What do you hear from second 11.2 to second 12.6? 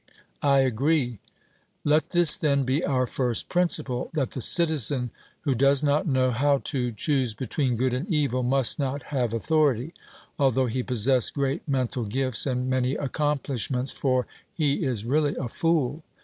great mental gifts,